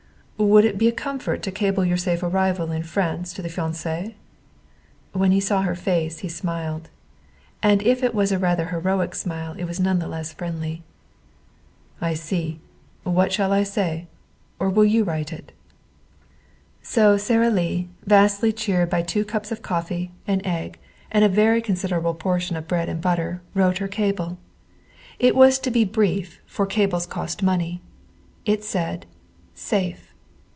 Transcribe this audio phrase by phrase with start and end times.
[0.43, 4.15] "Would it be a comfort to cable your safe arrival in France to the fiancé?"
[5.13, 6.89] When he saw her face he smiled.
[7.61, 10.81] And if it was a rather heroic smile it was none the less friendly.
[12.01, 12.59] "I see.
[13.03, 14.07] What shall I say?
[14.57, 15.51] Or will you write it?"
[16.81, 20.79] So Sara Lee, vastly cheered by two cups of coffee, an egg,
[21.11, 24.39] and a very considerable portion of bread and butter, wrote her cable.
[25.19, 27.79] It was to be brief, for cables cost money.
[28.43, 29.05] It said,
[29.53, 30.07] "Safe.